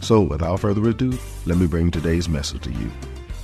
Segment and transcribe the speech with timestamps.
[0.00, 2.90] So, without further ado, let me bring today's message to you.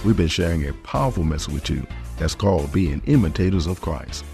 [0.04, 4.24] We've been sharing a powerful message with you that's called Being Imitators of Christ.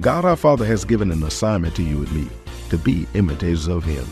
[0.00, 2.28] God our Father has given an assignment to you and me
[2.70, 4.06] to be imitators of Him.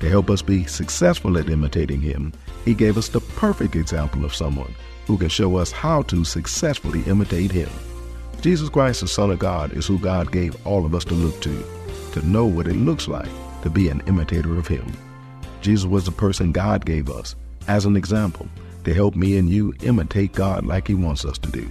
[0.00, 2.32] To help us be successful at imitating Him,
[2.64, 4.74] He gave us the perfect example of someone
[5.06, 7.70] who can show us how to successfully imitate Him.
[8.40, 11.40] Jesus Christ, the Son of God, is who God gave all of us to look
[11.42, 11.64] to,
[12.12, 13.28] to know what it looks like
[13.62, 14.86] to be an imitator of Him.
[15.66, 17.34] Jesus was the person God gave us
[17.66, 18.48] as an example
[18.84, 21.62] to help me and you imitate God like He wants us to do.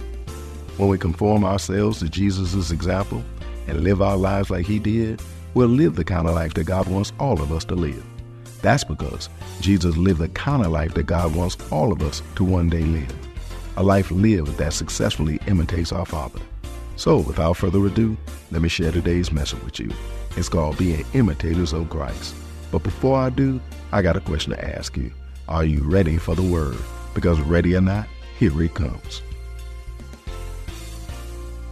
[0.76, 3.24] When we conform ourselves to Jesus' example
[3.66, 5.22] and live our lives like He did,
[5.54, 8.04] we'll live the kind of life that God wants all of us to live.
[8.60, 9.30] That's because
[9.62, 12.82] Jesus lived the kind of life that God wants all of us to one day
[12.82, 13.16] live.
[13.78, 16.40] A life lived that successfully imitates our Father.
[16.96, 18.14] So, without further ado,
[18.50, 19.90] let me share today's message with you.
[20.36, 22.34] It's called Being Imitators of Christ.
[22.70, 23.60] But before I do,
[23.92, 25.12] I got a question to ask you.
[25.48, 26.76] Are you ready for the word?
[27.14, 28.08] Because ready or not,
[28.38, 29.22] here it comes.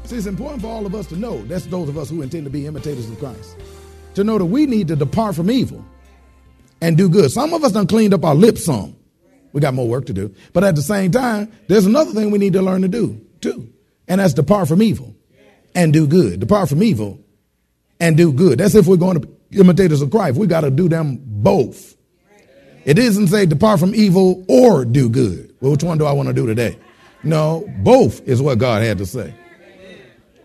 [0.04, 2.44] See, it's important for all of us to know, that's those of us who intend
[2.44, 3.56] to be imitators of Christ,
[4.14, 5.84] to know that we need to depart from evil
[6.80, 7.30] and do good.
[7.30, 8.96] Some of us done cleaned up our lips some.
[9.52, 10.34] We got more work to do.
[10.52, 13.72] But at the same time, there's another thing we need to learn to do, too.
[14.06, 15.14] And that's depart from evil
[15.74, 16.40] and do good.
[16.40, 17.20] Depart from evil
[17.98, 18.58] and do good.
[18.58, 19.26] That's if we're going to
[19.58, 20.36] imitators of Christ.
[20.36, 21.96] We got to do them both.
[22.84, 25.54] It doesn't say depart from evil or do good.
[25.60, 26.78] Well, which one do I want to do today?
[27.22, 29.34] No, both is what God had to say.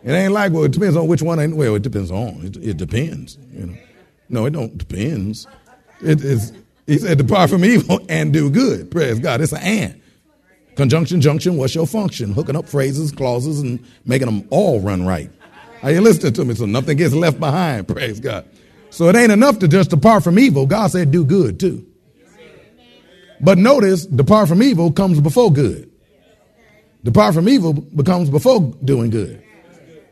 [0.03, 1.55] It ain't like, well, it depends on which one.
[1.57, 2.45] Well, it depends on.
[2.45, 3.37] It, it depends.
[3.51, 3.77] You know.
[4.29, 5.45] No, it don't depends.
[6.01, 6.53] It is.
[6.87, 8.89] He said, depart from evil and do good.
[8.89, 9.41] Praise God.
[9.41, 10.01] It's an and.
[10.75, 12.31] Conjunction, junction, what's your function?
[12.31, 15.29] Hooking up phrases, clauses, and making them all run right.
[15.83, 16.55] Are you listening to me?
[16.55, 17.87] So nothing gets left behind.
[17.87, 18.45] Praise God.
[18.89, 20.65] So it ain't enough to just depart from evil.
[20.65, 21.85] God said do good too.
[23.41, 25.89] But notice, depart from evil comes before good.
[27.03, 29.41] Depart from evil becomes before doing good.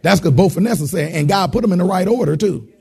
[0.01, 1.11] That's because both are necessary.
[1.11, 2.71] And God put them in the right order too.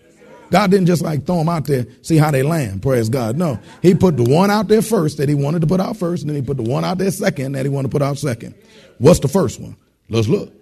[0.50, 2.82] God didn't just like throw them out there, see how they land.
[2.82, 3.36] Praise God.
[3.36, 6.22] No, He put the one out there first that He wanted to put out first,
[6.22, 8.16] and then He put the one out there second that He wanted to put out
[8.18, 8.54] second.
[8.98, 9.76] What's the first one?
[10.08, 10.52] Let's look.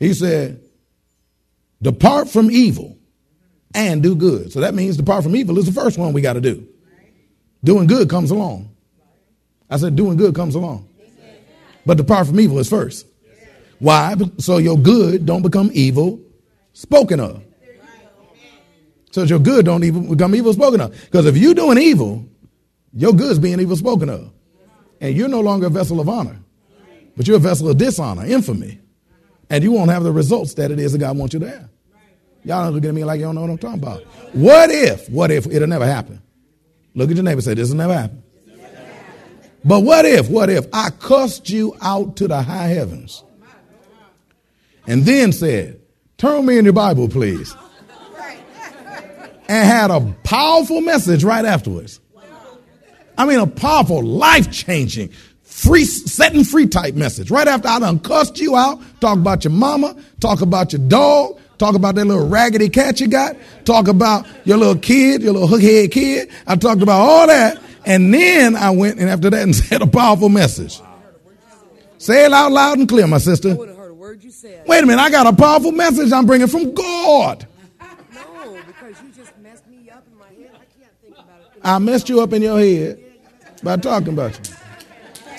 [0.00, 0.60] He said,
[1.80, 2.98] Depart from evil
[3.74, 4.52] and do good.
[4.52, 6.66] So that means depart from evil is the first one we got to do.
[7.64, 8.74] Doing good comes along.
[9.70, 10.88] I said, doing good comes along.
[11.86, 13.06] But depart from evil is first.
[13.78, 14.14] Why?
[14.38, 16.20] So your good don't become evil
[16.72, 17.42] spoken of.
[19.10, 20.92] So your good don't even become evil spoken of.
[20.92, 22.24] Because if you're doing evil,
[22.94, 24.32] your good's being evil spoken of.
[25.00, 26.38] And you're no longer a vessel of honor,
[27.16, 28.78] but you're a vessel of dishonor, infamy.
[29.50, 31.68] And you won't have the results that it is that God wants you to have.
[32.44, 34.02] Y'all don't look at me like you don't know what I'm talking about.
[34.34, 36.20] What if, what if it'll never happen?
[36.94, 38.22] Look at your neighbor say, this will never happen.
[39.64, 43.22] But what if, what if I cussed you out to the high heavens
[44.86, 45.80] and then said,
[46.18, 47.54] turn me in your Bible, please
[49.52, 52.00] and had a powerful message right afterwards.
[53.18, 55.10] I mean, a powerful, life changing,
[55.42, 57.30] free, setting free type message.
[57.30, 61.38] Right after I done cussed you out, talk about your mama, talk about your dog,
[61.62, 65.48] talk about that little raggedy cat you got, talk about your little kid, your little
[65.48, 66.28] hookhead kid.
[66.46, 67.62] I talked about all that.
[67.86, 70.80] And then I went and after that and said a powerful message.
[71.98, 73.54] Say it out loud and clear, my sister.
[73.54, 77.46] Wait a minute, I got a powerful message I'm bringing from God.
[78.12, 80.50] No, because you just messed me up in my head.
[80.54, 81.60] I can't think about it.
[81.62, 83.00] I messed you up in your head
[83.62, 84.51] by talking about you.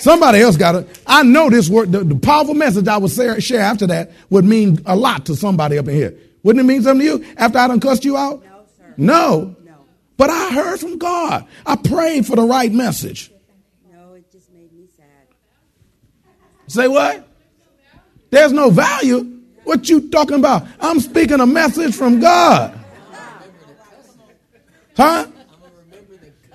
[0.04, 1.00] Somebody else got it.
[1.06, 4.82] I know this word, the, the powerful message I would share after that would mean
[4.84, 6.14] a lot to somebody up in here.
[6.42, 8.44] Wouldn't it mean something to you after I done cussed you out?
[8.44, 8.94] No, sir.
[8.98, 9.56] No.
[9.64, 9.74] No.
[10.18, 11.46] But I heard from God.
[11.64, 13.32] I prayed for the right message.
[13.90, 15.06] No, it just made me sad.
[16.66, 17.26] Say what?
[18.28, 19.40] There's no value.
[19.62, 20.66] What you talking about?
[20.80, 22.78] I'm speaking a message from God.
[24.98, 25.28] Huh?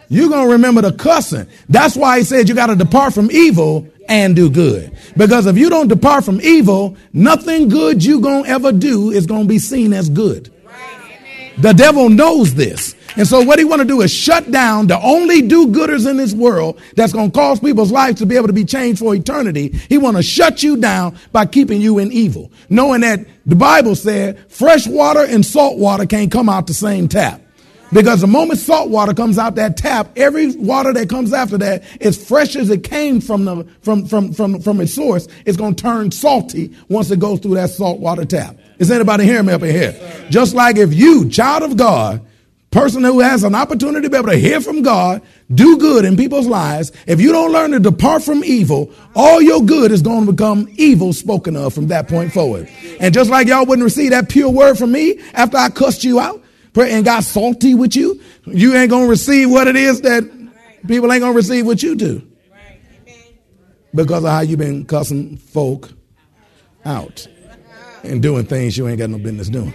[0.09, 1.47] You're going to remember the cussing.
[1.69, 4.91] That's why he said you got to depart from evil and do good.
[5.15, 9.27] Because if you don't depart from evil, nothing good you going to ever do is
[9.27, 10.51] going to be seen as good.
[11.59, 12.95] The devil knows this.
[13.17, 16.33] And so what he want to do is shut down the only do-gooders in this
[16.33, 19.69] world that's going to cause people's lives to be able to be changed for eternity.
[19.89, 23.95] He want to shut you down by keeping you in evil, knowing that the Bible
[23.95, 27.41] said fresh water and salt water can't come out the same tap.
[27.91, 31.83] Because the moment salt water comes out that tap, every water that comes after that,
[32.01, 35.73] as fresh as it came from the from from from from its source, it's going
[35.73, 38.57] to turn salty once it goes through that salt water tap.
[38.77, 40.27] Is anybody hearing me up in here?
[40.29, 42.25] Just like if you, child of God,
[42.71, 45.21] person who has an opportunity to be able to hear from God,
[45.53, 49.61] do good in people's lives, if you don't learn to depart from evil, all your
[49.61, 52.69] good is going to become evil spoken of from that point forward.
[52.99, 56.19] And just like y'all wouldn't receive that pure word from me after I cussed you
[56.19, 56.43] out,
[56.75, 60.23] and got salty with you, you ain't going to receive what it is that
[60.87, 62.25] people ain't going to receive what you do.
[63.93, 65.89] Because of how you been cussing folk
[66.85, 67.27] out
[68.03, 69.73] and doing things you ain't got no business doing.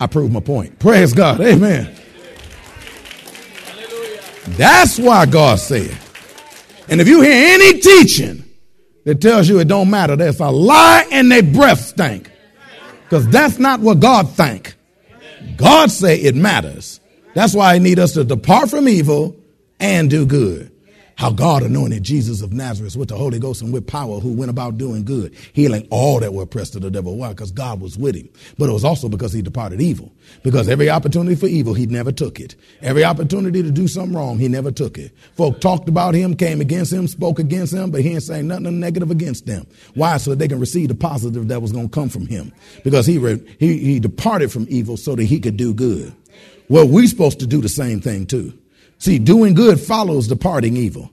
[0.00, 0.78] I proved my point.
[0.78, 1.40] Praise God.
[1.40, 1.94] Amen.
[4.48, 5.96] That's why God said.
[6.88, 8.44] And if you hear any teaching
[9.04, 12.30] that tells you it don't matter, that's a lie and they breath stink.
[13.04, 14.74] Because that's not what God think.
[15.56, 17.00] God say it matters.
[17.34, 19.36] That's why he need us to depart from evil
[19.78, 20.73] and do good
[21.16, 24.50] how God anointed Jesus of Nazareth with the Holy Ghost and with power, who went
[24.50, 27.16] about doing good, healing all that were oppressed of the devil.
[27.16, 27.28] Why?
[27.30, 28.28] Because God was with him.
[28.58, 30.12] But it was also because he departed evil.
[30.42, 32.56] Because every opportunity for evil, he never took it.
[32.82, 35.12] Every opportunity to do something wrong, he never took it.
[35.36, 38.80] Folk talked about him, came against him, spoke against him, but he ain't saying nothing
[38.80, 39.66] negative against them.
[39.94, 40.16] Why?
[40.16, 42.52] So that they can receive the positive that was going to come from him.
[42.82, 46.14] Because he, re- he, he departed from evil so that he could do good.
[46.68, 48.58] Well, we're supposed to do the same thing too.
[49.04, 51.12] See, doing good follows departing evil.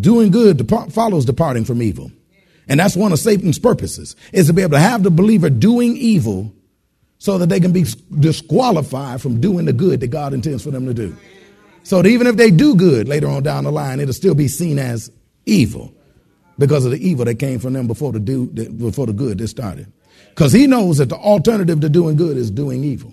[0.00, 2.12] Doing good follows departing from evil.
[2.68, 5.96] And that's one of Satan's purposes, is to be able to have the believer doing
[5.96, 6.52] evil
[7.18, 7.86] so that they can be
[8.20, 11.16] disqualified from doing the good that God intends for them to do.
[11.82, 14.46] So that even if they do good later on down the line, it'll still be
[14.46, 15.10] seen as
[15.44, 15.92] evil
[16.56, 19.48] because of the evil that came from them before the do before the good that
[19.48, 19.92] started.
[20.28, 23.12] Because he knows that the alternative to doing good is doing evil.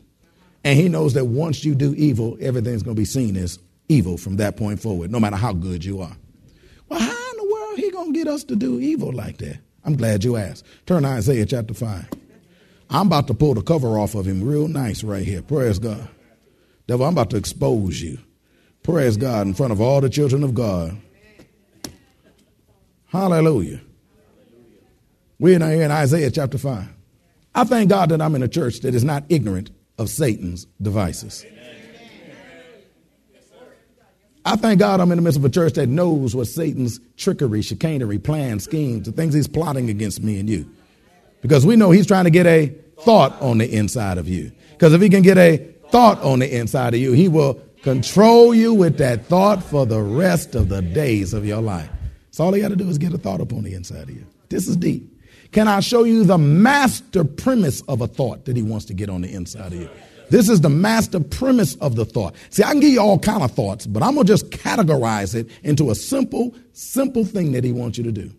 [0.63, 3.57] And he knows that once you do evil, everything's going to be seen as
[3.89, 6.16] evil from that point forward, no matter how good you are.
[6.89, 9.60] Well, how in the world he gonna get us to do evil like that?
[9.83, 10.66] I'm glad you asked.
[10.86, 12.07] Turn to Isaiah chapter five.
[12.89, 15.42] I'm about to pull the cover off of him real nice right here.
[15.42, 16.07] Praise God.
[16.88, 18.18] Devil, I'm about to expose you.
[18.83, 20.98] Praise God in front of all the children of God.
[23.06, 23.81] Hallelujah.
[25.39, 26.88] We're now here in Isaiah chapter 5.
[27.54, 31.45] I thank God that I'm in a church that is not ignorant of Satan's devices.
[34.44, 37.62] I thank God I'm in the midst of a church that knows what Satan's trickery,
[37.62, 40.70] chicanery, plans, schemes, the things he's plotting against me and you.
[41.42, 42.68] Because we know he's trying to get a
[43.02, 44.52] thought on the inside of you.
[44.72, 45.58] Because if he can get a
[45.90, 50.02] thought on the inside of you, he will control you with that thought for the
[50.02, 51.90] rest of the days of your life.
[52.31, 54.12] So all he got to do is get a thought up on the inside of
[54.12, 54.26] you.
[54.50, 55.07] This is deep.
[55.52, 59.10] Can I show you the master premise of a thought that he wants to get
[59.10, 59.90] on the inside of you?
[60.31, 62.35] This is the master premise of the thought.
[62.52, 65.35] See, I can give you all kind of thoughts, but I'm going to just categorize
[65.35, 68.31] it into a simple, simple thing that he wants you to do.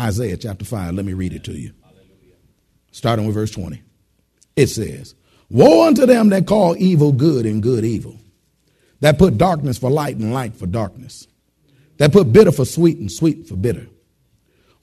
[0.00, 1.72] Isaiah chapter 5, let me read it to you.
[2.92, 3.82] Starting with verse 20.
[4.56, 5.14] It says,
[5.50, 8.18] Woe unto them that call evil good and good evil,
[9.00, 11.26] that put darkness for light and light for darkness,
[11.98, 13.86] that put bitter for sweet and sweet for bitter.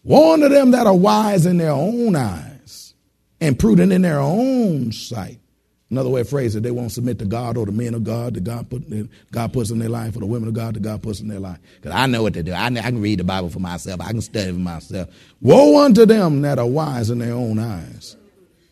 [0.04, 2.94] Woe unto them that are wise in their own eyes
[3.40, 5.40] and prudent in their own sight
[5.92, 8.36] Another way of phrase it, they won't submit to God or the men of God
[8.36, 8.86] that God put
[9.32, 11.40] God puts in their life, or the women of God that God puts in their
[11.40, 11.60] life.
[11.76, 12.54] Because I know what to do.
[12.54, 14.00] I, I can read the Bible for myself.
[14.00, 15.10] I can study for myself.
[15.42, 18.16] Woe unto them that are wise in their own eyes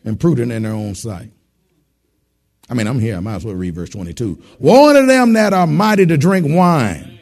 [0.02, 1.30] and prudent in their own sight.
[2.70, 3.18] I mean, I'm here.
[3.18, 4.42] I might as well read verse 22.
[4.58, 7.20] Woe unto them that are mighty to drink wine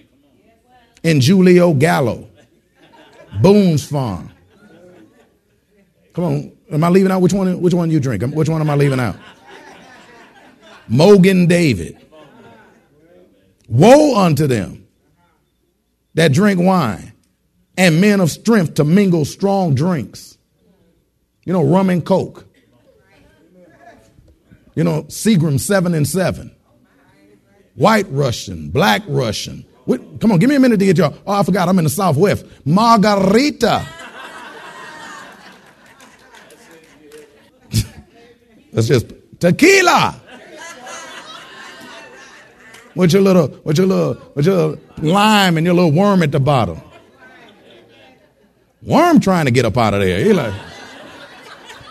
[1.02, 2.28] in Julio Gallo,
[3.42, 4.30] Boone's Farm.
[6.12, 6.52] Come on.
[6.70, 7.60] Am I leaving out which one?
[7.60, 8.22] Which one you drink?
[8.22, 9.16] Which one am I leaving out?
[10.90, 11.98] Mogen David.
[13.68, 14.86] Woe unto them
[16.14, 17.12] that drink wine
[17.76, 20.36] and men of strength to mingle strong drinks.
[21.44, 22.44] You know, rum and coke.
[24.74, 26.54] You know, Seagram 7 and 7.
[27.74, 29.64] white Russian, black Russian.
[29.84, 31.16] What, come on, give me a minute to get y'all.
[31.26, 32.44] Oh, I forgot, I'm in the Southwest.
[32.64, 33.86] Margarita.
[38.72, 39.06] That's just
[39.40, 40.20] tequila.
[42.94, 46.40] With your little, with your little, with your lime and your little worm at the
[46.40, 46.80] bottom.
[48.82, 50.24] Worm trying to get up out of there.
[50.24, 50.54] He like,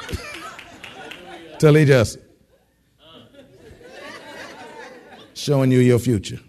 [1.60, 2.18] till he just
[5.34, 6.40] showing you your future.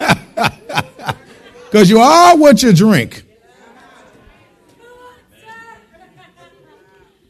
[1.70, 3.25] Because you are what you drink.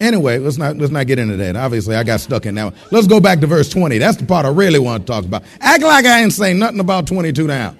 [0.06, 1.56] Anyway, let's not let's not get into that.
[1.56, 2.74] Obviously, I got stuck in that one.
[2.92, 3.98] Let's go back to verse 20.
[3.98, 5.42] That's the part I really want to talk about.
[5.60, 7.74] Act like I ain't saying nothing about 22 now.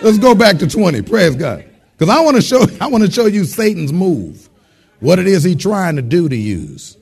[0.00, 1.02] Let's go back to 20.
[1.02, 1.64] Praise God.
[1.98, 4.48] Because I want to show I want to show you Satan's move.
[5.00, 6.96] What it is he's trying to do to use.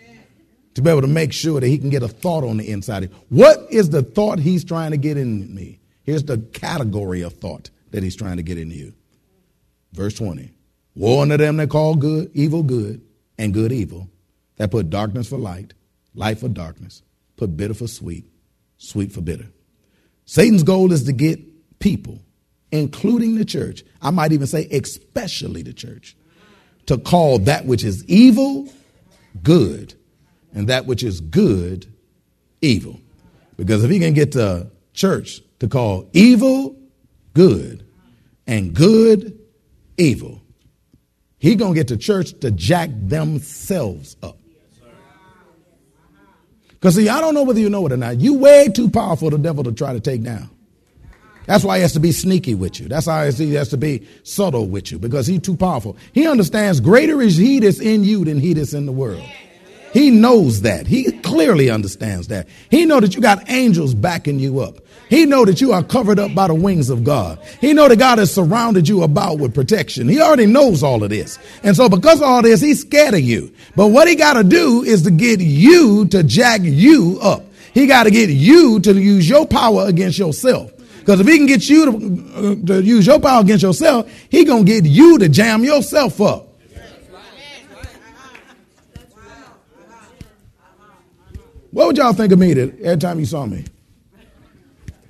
[0.75, 3.05] To be able to make sure that he can get a thought on the inside.
[3.05, 3.17] of you.
[3.29, 5.79] What is the thought he's trying to get in me?
[6.05, 8.95] Here's the category of thought that he's trying to get in you.
[9.93, 10.53] Verse 20.
[10.95, 13.03] Woe unto them that call good evil good
[13.40, 14.11] and good evil,
[14.59, 15.73] that put darkness for light,
[16.14, 17.02] light for darkness,
[17.38, 18.26] put bitter for sweet,
[18.76, 19.47] sweet for bitter.
[20.26, 21.40] Satan's goal is to get
[21.78, 22.20] people,
[22.70, 26.14] including the church, I might even say especially the church,
[26.85, 28.68] to call that which is evil
[29.42, 29.94] good
[30.52, 31.90] and that which is good
[32.61, 33.00] evil.
[33.56, 36.76] Because if he can get the church to call evil
[37.32, 37.87] good
[38.47, 39.38] and good
[39.97, 40.39] evil,
[41.40, 44.37] he gonna get the church to jack themselves up.
[46.68, 48.20] Because see, I don't know whether you know it or not.
[48.20, 50.49] You way too powerful the devil to try to take down.
[51.47, 52.88] That's why he has to be sneaky with you.
[52.88, 55.97] That's why he has to be subtle with you because he's too powerful.
[56.12, 59.25] He understands greater is he that's in you than he that's in the world.
[59.92, 60.87] He knows that.
[60.87, 62.49] He clearly understands that.
[62.70, 64.76] He know that you got angels backing you up.
[65.11, 67.40] He know that you are covered up by the wings of God.
[67.61, 70.09] He know that God has surrounded you about with protection.
[70.09, 71.37] He already knows all of this.
[71.64, 73.52] And so because of all this, he's scared of you.
[73.75, 77.45] But what he got to do is to get you to jack you up.
[77.75, 80.71] He got to get you to use your power against yourself.
[81.00, 84.45] Because if he can get you to, uh, to use your power against yourself, he
[84.45, 86.47] going to get you to jam yourself up.
[91.73, 93.64] What would y'all think of me that every time you saw me?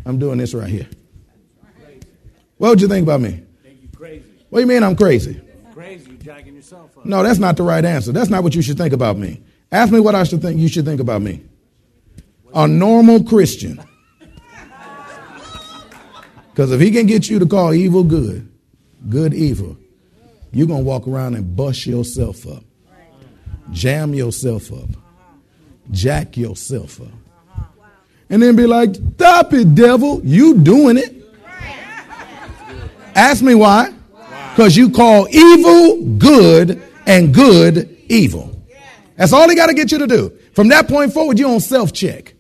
[0.05, 0.89] I'm doing this right here.
[2.59, 3.43] What would you think about me?
[3.65, 4.25] You crazy.
[4.51, 5.41] What do you mean I'm crazy?
[5.73, 7.07] Crazy, you jacking yourself up.
[7.07, 8.13] No, that's not the right answer.
[8.13, 9.41] That's not what you should think about me.
[9.73, 11.43] Ask me what I should think you should think about me.
[12.55, 13.83] A normal Christian.
[16.51, 18.51] Because if he can get you to call evil good,
[19.09, 19.77] good evil,
[20.53, 22.65] you're going to walk around and bust yourself up,
[23.71, 24.91] jam yourself up,
[25.93, 27.09] jack yourself up.
[28.31, 30.21] And then be like, stop it, devil.
[30.25, 31.17] You doing it.
[33.15, 33.93] Ask me why.
[34.51, 38.57] Because you call evil good and good evil.
[39.17, 40.33] That's all he got to get you to do.
[40.55, 42.35] From that point forward, you're on self check.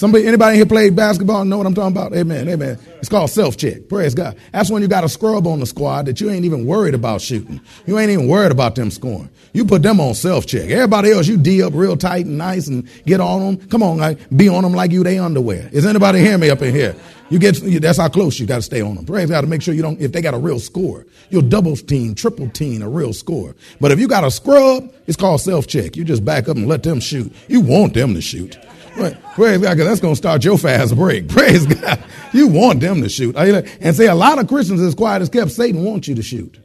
[0.00, 2.16] Somebody, anybody here played basketball know what I'm talking about?
[2.16, 2.78] Amen, amen.
[3.00, 3.86] It's called self check.
[3.86, 4.34] Praise God.
[4.50, 7.20] That's when you got a scrub on the squad that you ain't even worried about
[7.20, 7.60] shooting.
[7.84, 9.28] You ain't even worried about them scoring.
[9.52, 10.70] You put them on self check.
[10.70, 13.68] Everybody else, you D up real tight and nice and get on them.
[13.68, 15.68] Come on, like, be on them like you they underwear.
[15.70, 16.96] Is anybody hearing me up in here?
[17.28, 19.04] You get that's how close you got to stay on them.
[19.04, 20.00] Praise God to make sure you don't.
[20.00, 23.54] If they got a real score, you'll double team, triple team a real score.
[23.82, 25.94] But if you got a scrub, it's called self check.
[25.94, 27.30] You just back up and let them shoot.
[27.48, 28.56] You want them to shoot.
[28.94, 31.28] Praise God, because that's going to start your fast break.
[31.30, 32.02] Praise God.
[32.32, 33.36] You want them to shoot.
[33.36, 36.58] And say a lot of Christians, as quiet as kept, Satan wants you to shoot.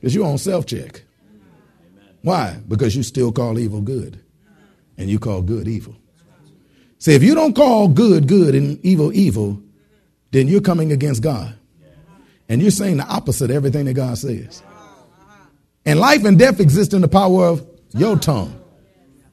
[0.00, 1.02] Because you're on self check.
[2.22, 2.58] Why?
[2.66, 4.20] Because you still call evil good.
[4.96, 5.96] And you call good evil.
[6.98, 9.60] See, if you don't call good good and evil evil,
[10.30, 11.54] then you're coming against God.
[12.48, 14.62] And you're saying the opposite of everything that God says.
[15.84, 18.61] And life and death exist in the power of your tongue.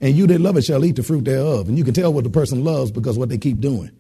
[0.01, 1.67] And you that love it shall eat the fruit thereof.
[1.67, 3.91] And you can tell what the person loves because what they keep doing.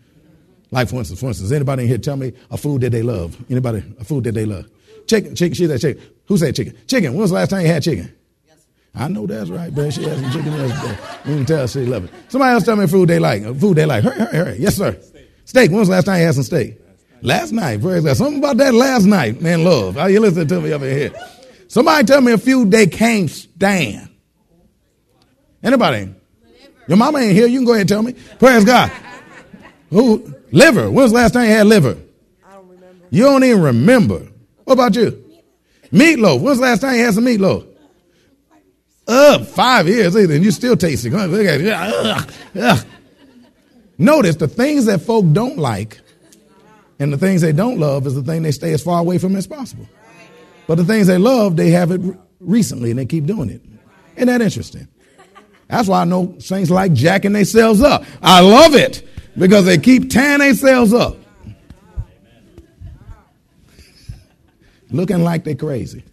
[0.71, 3.37] Like for instance, for instance, anybody in here tell me a food that they love?
[3.49, 4.65] Anybody a food that they love?
[5.07, 6.03] Chicken, chicken, she said chicken.
[6.27, 6.77] Who said chicken?
[6.87, 7.13] Chicken.
[7.13, 8.13] When was the last time you had chicken?
[8.47, 8.57] Yes.
[8.93, 10.97] I know that's right, but she had some chicken yesterday.
[11.25, 12.11] You can tell she love it.
[12.27, 13.41] Somebody else tell me a food they like.
[13.41, 14.03] A food they like.
[14.03, 14.57] Hurry, hurry, hurry.
[14.59, 14.95] Yes, sir.
[15.45, 15.71] Steak.
[15.71, 16.79] When was the last time you had some steak?
[17.21, 17.81] Last night.
[17.81, 18.15] Praise God.
[18.15, 19.97] Something about that last night, man, love.
[19.97, 21.11] Are you listening to me up in here?
[21.67, 24.08] Somebody tell me a few they can't stand.
[25.63, 26.13] Anybody?
[26.87, 27.47] Your mama ain't here.
[27.47, 28.13] You can go ahead and tell me.
[28.39, 28.91] Praise God.
[29.89, 30.33] Who?
[30.51, 30.89] Liver.
[30.89, 31.97] When's the last time you had liver?
[32.47, 33.05] I don't remember.
[33.09, 34.27] You don't even remember.
[34.63, 35.23] What about you?
[35.91, 36.41] Meatloaf.
[36.41, 37.67] When's the last time you had some meatloaf?
[39.07, 41.13] Ugh, five years and you still tasting.
[41.13, 41.61] Look at
[42.55, 42.85] it.
[43.97, 45.99] Notice the things that folk don't like
[46.99, 49.35] and the things they don't love is the thing they stay as far away from
[49.35, 49.87] as possible.
[50.67, 52.01] But the things they love, they have it
[52.39, 53.63] recently and they keep doing it.
[54.15, 54.87] Isn't that interesting?
[55.69, 58.03] That's why I know saints like jacking themselves up.
[58.23, 59.07] I love it
[59.37, 61.15] because they keep tearing themselves up.
[64.89, 66.03] Looking like they're crazy.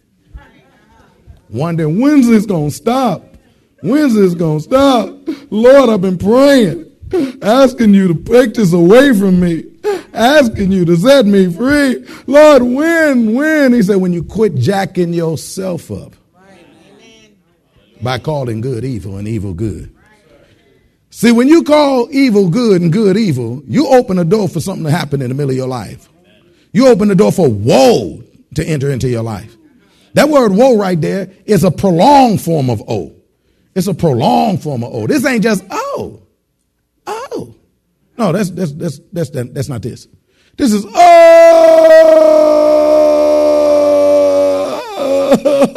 [1.49, 3.23] Wondering when's this gonna stop?
[3.81, 5.09] When's this gonna stop?
[5.49, 6.91] Lord, I've been praying,
[7.41, 9.63] asking you to take this away from me,
[10.13, 12.05] asking you to set me free.
[12.27, 13.73] Lord, when, when?
[13.73, 16.13] He said, when you quit jacking yourself up
[18.01, 19.93] by calling good evil and evil good.
[21.09, 24.83] See, when you call evil good and good evil, you open a door for something
[24.83, 26.09] to happen in the middle of your life.
[26.73, 28.21] You open the door for woe
[28.55, 29.55] to enter into your life.
[30.13, 33.15] That word woe right there is a prolonged form of O.
[33.75, 35.07] It's a prolonged form of O.
[35.07, 36.21] This ain't just oh,
[37.05, 37.55] oh.
[38.17, 40.07] No, that's that's that's that's that's not this.
[40.57, 40.93] This is oh.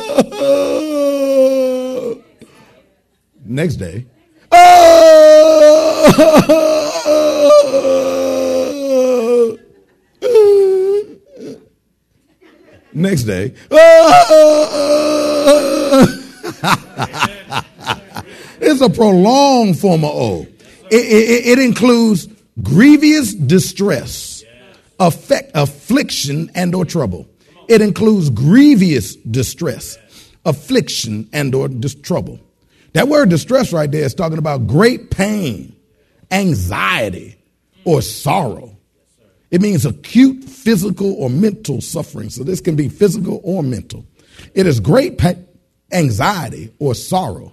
[3.50, 4.06] Next day.
[12.92, 13.54] Next day,
[18.60, 20.46] it's a prolonged form of O.
[20.90, 22.28] It, it, it includes
[22.62, 24.44] grievous distress,
[25.00, 27.28] affect, affliction, and or trouble.
[27.68, 29.98] It includes grievous distress,
[30.44, 32.38] affliction, and or dis- trouble.
[32.92, 35.76] That word distress right there is talking about great pain,
[36.30, 37.36] anxiety,
[37.84, 38.76] or sorrow.
[39.50, 42.30] It means acute physical or mental suffering.
[42.30, 44.04] So this can be physical or mental.
[44.54, 45.34] It is great pa-
[45.92, 47.52] anxiety or sorrow.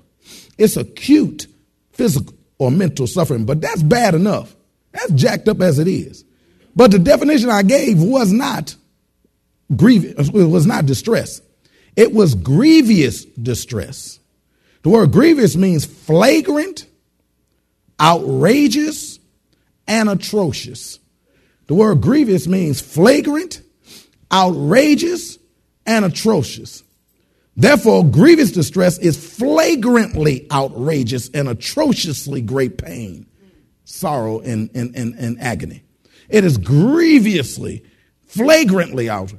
[0.57, 1.47] It's acute
[1.91, 4.55] physical or mental suffering, but that's bad enough.
[4.91, 6.23] That's jacked up as it is.
[6.75, 8.75] But the definition I gave was not
[9.75, 11.41] grievous, it was not distress.
[11.95, 14.19] It was grievous distress.
[14.87, 16.85] The word grievous means flagrant,
[17.99, 19.19] outrageous,
[19.85, 20.99] and atrocious.
[21.65, 23.63] The word grievous means flagrant,
[24.31, 25.39] outrageous,
[25.85, 26.83] and atrocious.
[27.57, 33.25] Therefore, grievous distress is flagrantly outrageous and atrociously great pain,
[33.83, 35.83] sorrow, and, and, and, and agony.
[36.29, 37.83] It is grievously,
[38.27, 39.33] flagrantly out.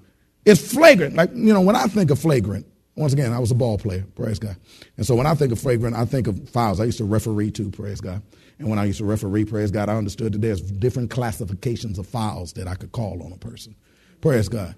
[0.44, 1.14] It's flagrant.
[1.16, 2.66] Like, you know, when I think of flagrant,
[2.98, 4.56] once again, I was a ball player, praise God.
[4.96, 6.80] And so when I think of flagrant, I think of fouls.
[6.80, 8.22] I used to referee too, praise God.
[8.58, 12.08] And when I used to referee, praise God, I understood that there's different classifications of
[12.08, 13.76] fouls that I could call on a person.
[14.20, 14.74] Praise God.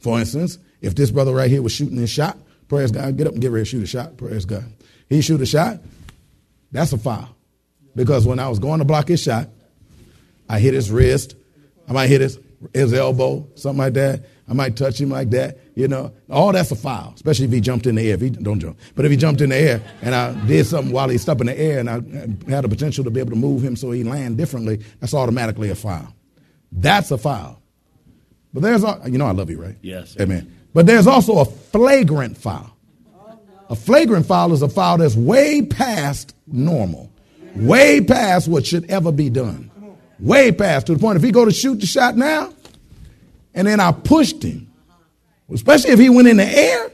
[0.00, 3.34] For instance, if this brother right here was shooting his shot, praise God, get up
[3.34, 4.64] and get ready to shoot a shot, praise God.
[5.08, 5.78] He shoot a shot,
[6.72, 7.28] that's a foul.
[7.94, 9.48] Because when I was going to block his shot,
[10.48, 11.36] I hit his wrist,
[11.88, 12.36] I might hit his,
[12.74, 14.24] his elbow, something like that.
[14.48, 16.12] I might touch him like that, you know.
[16.28, 18.14] All that's a foul, especially if he jumped in the air.
[18.14, 20.92] If he don't jump, but if he jumped in the air and I did something
[20.92, 21.94] while he's up in the air and I
[22.50, 25.70] had the potential to be able to move him so he land differently, that's automatically
[25.70, 26.14] a foul.
[26.72, 27.62] That's a foul.
[28.52, 29.76] But there's, a, you know, I love you, right?
[29.82, 30.16] Yes.
[30.20, 30.52] Amen.
[30.74, 32.76] But there's also a flagrant foul.
[33.68, 37.12] A flagrant foul is a foul that's way past normal,
[37.54, 39.69] way past what should ever be done,
[40.20, 42.52] way past to the point if he go to shoot the shot now
[43.54, 44.70] and then I pushed him,
[45.52, 46.90] especially if he went in the air,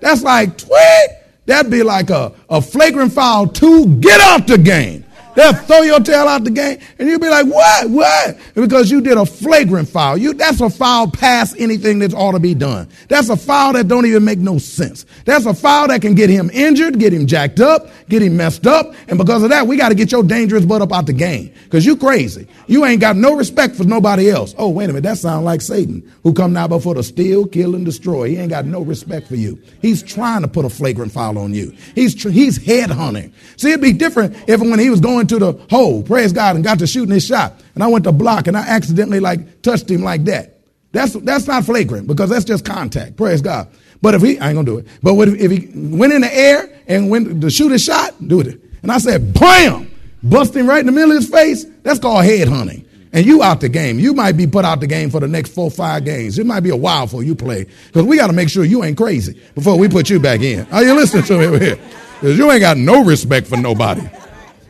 [0.00, 1.10] that's like twig.
[1.46, 4.97] That'd be like a, a flagrant foul to get out the game.
[5.38, 7.90] They'll throw your tail out the game, and you'll be like, "What?
[7.90, 10.16] What?" Because you did a flagrant foul.
[10.16, 12.88] You that's a foul past anything that ought to be done.
[13.06, 15.06] That's a foul that don't even make no sense.
[15.26, 18.66] That's a foul that can get him injured, get him jacked up, get him messed
[18.66, 21.12] up, and because of that, we got to get your dangerous butt up out the
[21.12, 21.52] game.
[21.62, 22.48] Because you crazy.
[22.66, 24.56] You ain't got no respect for nobody else.
[24.58, 27.76] Oh, wait a minute, that sounds like Satan, who come now before to steal, kill,
[27.76, 28.30] and destroy.
[28.30, 29.56] He ain't got no respect for you.
[29.80, 31.72] He's trying to put a flagrant foul on you.
[31.94, 33.32] He's tr- he's head hunting.
[33.56, 36.64] See, it'd be different if when he was going to the hole, praise God, and
[36.64, 37.54] got to shooting his shot.
[37.74, 40.58] And I went to block and I accidentally like touched him like that.
[40.92, 43.16] That's that's not flagrant because that's just contact.
[43.16, 43.68] Praise God.
[44.00, 44.86] But if he, I ain't gonna do it.
[45.02, 48.60] But if, he went in the air and went to shoot his shot, do it.
[48.82, 49.90] And I said, bam,
[50.22, 51.64] bust him right in the middle of his face.
[51.82, 52.84] That's called head hunting.
[53.12, 53.98] And you out the game.
[53.98, 56.38] You might be put out the game for the next four, five games.
[56.38, 57.66] It might be a while before you play.
[57.86, 60.66] Because we got to make sure you ain't crazy before we put you back in.
[60.70, 61.78] Are you listening to me over here?
[62.20, 64.02] Because you ain't got no respect for nobody.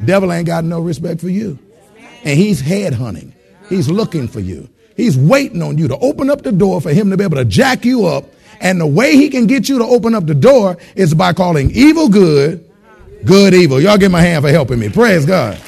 [0.04, 1.58] Devil ain't got no respect for you.
[2.24, 3.34] And he's head hunting.
[3.68, 4.68] He's looking for you.
[4.96, 7.44] He's waiting on you to open up the door for him to be able to
[7.44, 8.24] jack you up.
[8.60, 11.70] And the way he can get you to open up the door is by calling
[11.72, 12.68] evil good
[13.24, 13.80] good evil.
[13.80, 14.88] Y'all give my hand for helping me.
[14.88, 15.58] Praise God.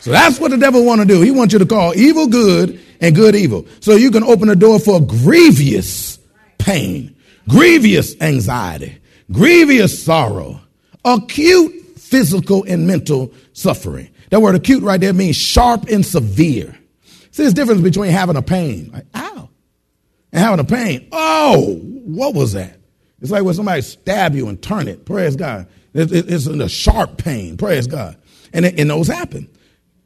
[0.00, 1.22] So that's what the devil want to do.
[1.22, 3.66] He wants you to call evil good and good evil.
[3.80, 6.18] So you can open the door for grievous
[6.58, 7.16] pain,
[7.48, 8.98] grievous anxiety,
[9.32, 10.60] grievous sorrow,
[11.04, 14.10] acute physical and mental suffering.
[14.30, 16.78] That word acute right there means sharp and severe.
[17.30, 19.48] See, there's difference between having a pain, like, ow,
[20.32, 21.08] and having a pain.
[21.12, 22.78] Oh, what was that?
[23.20, 25.06] It's like when somebody stab you and turn it.
[25.06, 25.66] Praise God.
[25.94, 27.56] It's in a sharp pain.
[27.56, 28.16] Praise God.
[28.52, 29.48] And, it, and those happen.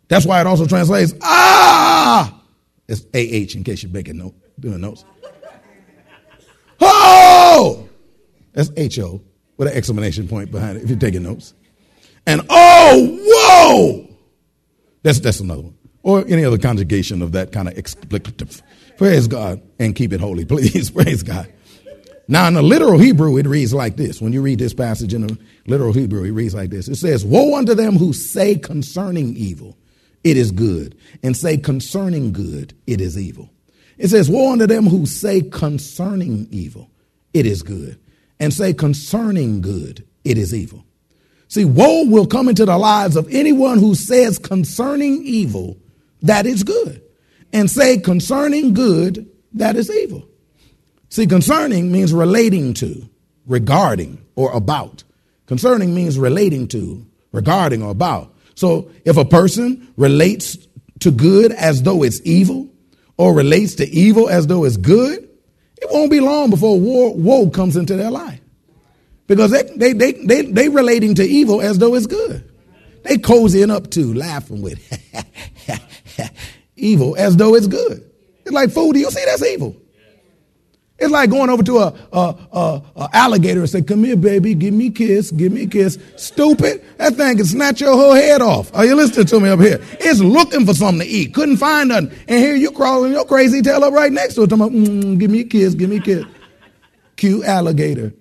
[0.09, 2.43] That's why it also translates, ah!
[2.87, 5.05] It's AH in case you're making note, doing notes.
[6.81, 7.89] Oh!
[8.53, 9.21] That's HO
[9.57, 11.55] with an exclamation point behind it if you're taking notes.
[12.29, 14.15] And oh, whoa!
[15.03, 15.79] That's, that's another one.
[16.03, 18.61] Or any other conjugation of that kind of explicative.
[18.99, 20.91] Praise God and keep it holy, please.
[20.91, 21.51] Praise God.
[22.31, 24.21] Now, in the literal Hebrew, it reads like this.
[24.21, 26.87] When you read this passage in the literal Hebrew, it reads like this.
[26.87, 29.79] It says, Woe unto them who say concerning evil,
[30.23, 33.49] it is good, and say concerning good, it is evil.
[33.97, 36.91] It says, Woe unto them who say concerning evil,
[37.33, 37.99] it is good,
[38.39, 40.85] and say concerning good, it is evil.
[41.49, 45.79] See, woe will come into the lives of anyone who says concerning evil,
[46.23, 47.03] that is good,
[47.53, 50.29] and say concerning good, that is evil.
[51.09, 53.09] See, concerning means relating to,
[53.47, 55.05] regarding, or about.
[55.47, 58.35] Concerning means relating to, regarding, or about.
[58.55, 60.59] So if a person relates
[61.01, 62.69] to good as though it's evil,
[63.17, 65.29] or relates to evil as though it's good,
[65.81, 68.41] it won't be long before war, woe comes into their life.
[69.29, 72.51] Because they, they, they, they, they relating to evil as though it's good.
[73.05, 74.81] They cozying up to, laughing with
[76.77, 78.11] evil as though it's good.
[78.41, 79.77] It's like, fool, do you see that's evil?
[80.99, 84.53] It's like going over to a, a, a, a, alligator and say, "Come here, baby,
[84.55, 86.83] give me a kiss, give me a kiss." Stupid!
[86.97, 88.75] That thing can snatch your whole head off.
[88.75, 89.81] Are you listening to me up here?
[90.01, 93.63] It's looking for something to eat, couldn't find nothing, and here you crawling your crazy
[93.63, 95.99] tail up right next to it, talking about, mm, "Give me a kiss, give me
[95.99, 96.25] a kiss."
[97.15, 98.13] Cute alligator.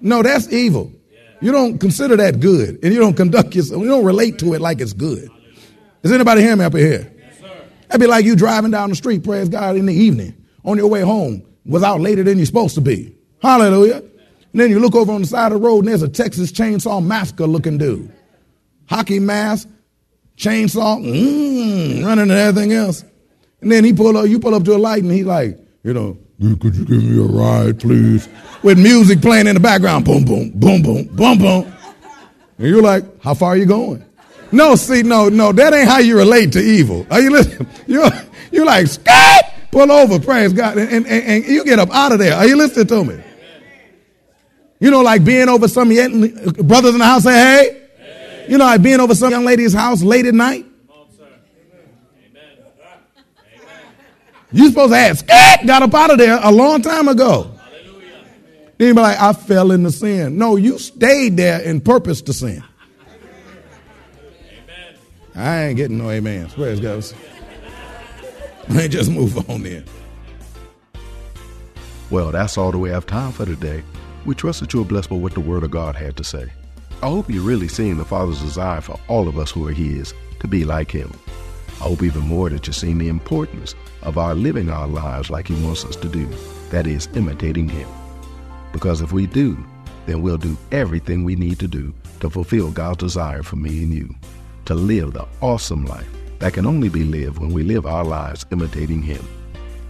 [0.00, 0.92] No, that's evil.
[1.40, 3.82] You don't consider that good, and you don't conduct yourself.
[3.82, 5.28] You don't relate to it like it's good.
[6.02, 7.12] Does anybody hear me up here?
[7.88, 10.88] That'd be like you driving down the street, praise God, in the evening on your
[10.88, 13.16] way home without later than you're supposed to be.
[13.42, 13.96] Hallelujah.
[13.98, 16.50] And then you look over on the side of the road and there's a Texas
[16.50, 18.10] Chainsaw Massacre looking dude.
[18.88, 19.68] Hockey mask,
[20.36, 23.04] chainsaw, mm, running and everything else.
[23.60, 25.92] And then he pull up, you pull up to a light and he's like, you
[25.92, 28.28] know, could you give me a ride, please?
[28.62, 30.04] With music playing in the background.
[30.04, 31.72] Boom, boom, boom, boom, boom, boom.
[32.58, 34.04] And you're like, how far are you going?
[34.52, 37.06] No, see, no, no, that ain't how you relate to evil.
[37.10, 37.68] Are you listening?
[37.86, 38.10] You're,
[38.52, 39.54] you're like, scat!
[39.70, 42.34] Pull over, praise God, and, and, and you get up out of there.
[42.34, 43.22] Are you listening to me?
[44.78, 47.88] You know, like being over some brothers in the house say, hey.
[47.98, 48.46] hey.
[48.48, 50.64] You know, like being over some young lady's house late at night.
[54.52, 57.50] You supposed to ask, got up out of there a long time ago.
[57.58, 58.24] Hallelujah.
[58.78, 60.38] Then you be like, I fell into sin.
[60.38, 62.62] No, you stayed there in purpose to sin.
[64.52, 64.96] Amen.
[65.34, 66.54] I ain't getting no amens.
[66.54, 67.04] Praise God.
[68.68, 69.84] Let just move on then.
[72.10, 73.82] Well, that's all the we have time for today.
[74.24, 76.48] We trust that you are blessed by what the Word of God had to say.
[77.02, 80.14] I hope you're really seeing the Father's desire for all of us who are His
[80.40, 81.12] to be like Him.
[81.80, 85.48] I hope even more that you're seeing the importance of our living our lives like
[85.48, 86.26] He wants us to do,
[86.70, 87.88] that is, imitating Him.
[88.72, 89.56] Because if we do,
[90.06, 93.92] then we'll do everything we need to do to fulfill God's desire for me and
[93.92, 94.14] you,
[94.64, 96.08] to live the awesome life
[96.38, 99.26] that can only be lived when we live our lives imitating Him.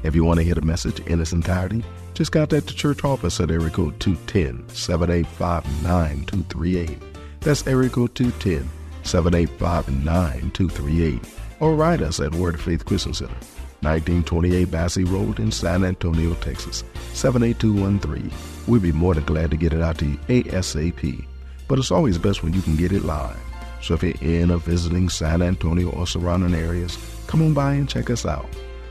[0.02, 3.40] If you want to hear the message in its entirety, just contact the church office
[3.40, 6.98] at code 210 785 9238.
[7.40, 8.68] That's code 210
[9.02, 11.35] 785 9238.
[11.58, 13.32] Or write us at Word of Faith Christian Center,
[13.80, 18.30] 1928 Basse Road in San Antonio, Texas, 78213.
[18.66, 21.24] We'd be more than glad to get it out to you ASAP.
[21.66, 23.38] But it's always best when you can get it live.
[23.80, 27.88] So if you're in or visiting San Antonio or surrounding areas, come on by and
[27.88, 28.48] check us out.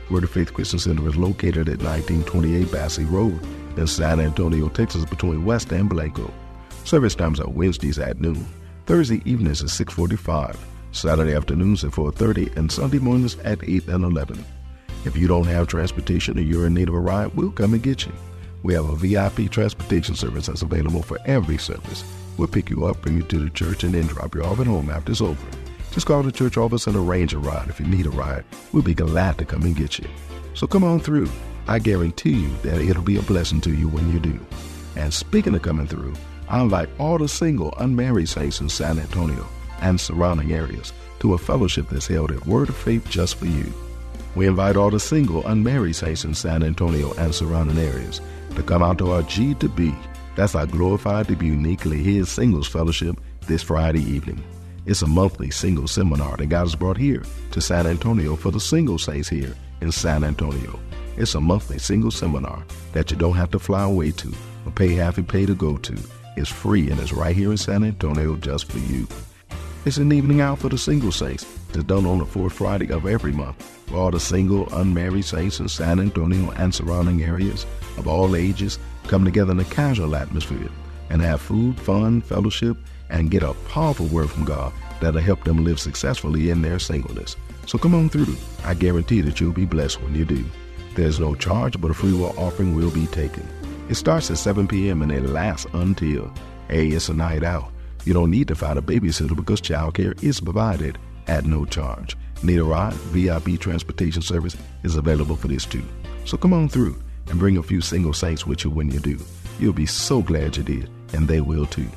[0.10, 3.40] Word of Faith Christian Center is located at 1928 Basse Road
[3.78, 6.32] in San Antonio, Texas, between West and Blanco.
[6.84, 8.46] Service times are Wednesdays at noon,
[8.86, 10.56] Thursday evenings at 6:45,
[10.96, 14.44] Saturday afternoons at 4:30, and Sunday mornings at 8 and 11.
[15.04, 17.84] If you don't have transportation or you're in need of a ride, we'll come and
[17.84, 18.14] get you.
[18.64, 22.04] We have a VIP transportation service that's available for every service.
[22.38, 24.68] We'll pick you up, bring you to the church, and then drop you off at
[24.68, 25.48] home after it's over.
[25.92, 27.70] Just call the church office and arrange a ride.
[27.70, 30.08] If you need a ride, we'll be glad to come and get you.
[30.54, 31.30] So come on through.
[31.68, 34.40] I guarantee you that it'll be a blessing to you when you do.
[34.96, 36.14] And speaking of coming through,
[36.48, 39.46] I invite all the single, unmarried saints in San Antonio
[39.82, 43.74] and surrounding areas to a fellowship that's held at Word of Faith just for you.
[44.36, 48.20] We invite all the single, unmarried saints in San Antonio and surrounding areas
[48.56, 49.94] to come out to our G to B.
[50.36, 54.44] That's our glorified to be uniquely His singles fellowship this Friday evening.
[54.86, 58.60] It's a monthly single seminar that God has brought here to San Antonio for the
[58.60, 60.80] single saints here in San Antonio.
[61.18, 64.34] It's a monthly single seminar that you don't have to fly away to
[64.66, 65.98] or pay half a pay to go to.
[66.36, 69.08] It's free and it's right here in San Antonio just for you.
[69.86, 71.46] It's an evening out for the single saints.
[71.70, 75.60] It's done on the fourth Friday of every month for all the single, unmarried saints
[75.60, 80.72] in San Antonio and surrounding areas of all ages come together in a casual atmosphere
[81.12, 82.78] and have food, fun, fellowship,
[83.12, 87.36] and get a powerful word from God that'll help them live successfully in their singleness.
[87.68, 88.36] So come on through.
[88.64, 90.44] I guarantee that you'll be blessed when you do.
[90.96, 93.48] There's no charge, but a free will offering will be taken.
[93.88, 95.04] It starts at 7 p.m.
[95.04, 96.34] and it lasts until,
[96.70, 97.72] hey, it's a night out.
[98.06, 102.16] You don't need to find a babysitter because childcare is provided at no charge.
[102.44, 102.94] Ride?
[102.94, 105.84] VIP transportation service is available for this too.
[106.26, 109.18] So come on through and bring a few single saints with you when you do.
[109.60, 111.88] You'll be so glad you did, and they will too.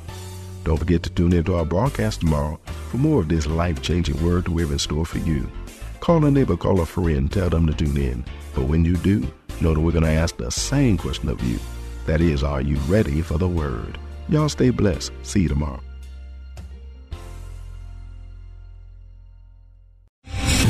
[0.63, 4.23] Don't forget to tune in to our broadcast tomorrow for more of this life changing
[4.23, 5.49] word we have in store for you.
[5.99, 8.25] Call a neighbor, call a friend, tell them to tune in.
[8.55, 9.21] But when you do,
[9.61, 11.59] know that we're going to ask the same question of you.
[12.05, 13.99] That is, are you ready for the word?
[14.29, 15.11] Y'all stay blessed.
[15.23, 15.81] See you tomorrow.